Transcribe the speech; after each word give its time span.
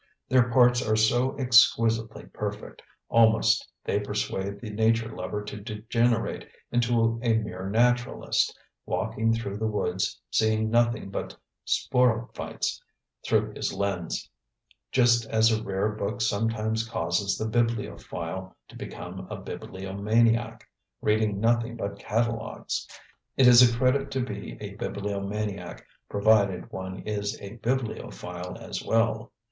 Their 0.29 0.49
parts 0.49 0.81
are 0.81 0.95
so 0.95 1.35
exquisitely 1.37 2.25
perfect, 2.33 2.81
almost 3.07 3.69
they 3.83 3.99
persuade 3.99 4.59
the 4.59 4.71
nature 4.71 5.15
lover 5.15 5.43
to 5.43 5.61
degenerate 5.61 6.47
into 6.71 7.19
a 7.21 7.33
mere 7.35 7.69
naturalist, 7.69 8.57
walking 8.87 9.31
through 9.31 9.57
the 9.57 9.67
woods 9.67 10.19
seeing 10.31 10.71
nothing 10.71 11.11
but 11.11 11.37
sporophytes 11.67 12.81
through 13.23 13.53
his 13.53 13.73
lens, 13.73 14.27
just 14.91 15.27
as 15.29 15.51
a 15.51 15.63
rare 15.63 15.89
book 15.89 16.19
sometimes 16.19 16.89
causes 16.89 17.37
the 17.37 17.45
bibliophile 17.47 18.55
to 18.69 18.75
become 18.75 19.27
a 19.29 19.35
bibliomaniac, 19.37 20.63
reading 21.03 21.39
nothing 21.39 21.75
but 21.75 21.99
catalogues. 21.99 22.87
It 23.37 23.45
is 23.45 23.61
a 23.61 23.77
credit 23.77 24.09
to 24.13 24.21
be 24.21 24.53
a 24.61 24.73
bibliomaniac 24.77 25.85
provided 26.09 26.71
one 26.71 27.03
is 27.03 27.39
a 27.39 27.57
bibliophile 27.57 28.57
as 28.57 28.81
well. 28.83 29.31